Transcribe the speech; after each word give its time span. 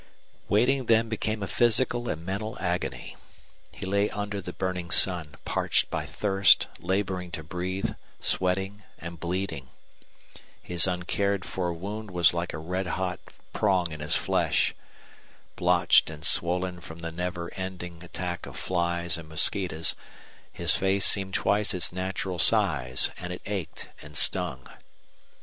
Waiting 0.49 0.87
then 0.87 1.09
became 1.09 1.43
a 1.43 1.47
physical 1.47 2.09
and 2.09 2.25
mental 2.25 2.57
agony. 2.59 3.17
He 3.71 3.85
lay 3.85 4.09
under 4.09 4.41
the 4.41 4.51
burning 4.51 4.89
sun, 4.89 5.35
parched 5.45 5.91
by 5.91 6.07
thirst, 6.07 6.65
laboring 6.79 7.29
to 7.33 7.43
breathe, 7.43 7.91
sweating 8.19 8.81
and 8.97 9.19
bleeding. 9.19 9.69
His 10.59 10.87
uncared 10.87 11.45
for 11.45 11.71
wound 11.71 12.09
was 12.09 12.33
like 12.33 12.51
a 12.51 12.57
red 12.57 12.87
hot 12.87 13.19
prong 13.53 13.91
in 13.91 13.99
his 13.99 14.15
flesh. 14.15 14.73
Blotched 15.55 16.09
and 16.09 16.25
swollen 16.25 16.79
from 16.81 17.01
the 17.01 17.11
never 17.11 17.53
ending 17.53 18.01
attack 18.03 18.47
of 18.47 18.57
flies 18.57 19.19
and 19.19 19.29
mosquitoes 19.29 19.93
his 20.51 20.73
face 20.75 21.05
seemed 21.05 21.35
twice 21.35 21.75
its 21.75 21.93
natural 21.93 22.39
size, 22.39 23.11
and 23.19 23.31
it 23.31 23.41
ached 23.45 23.89
and 24.01 24.17
stung. 24.17 24.67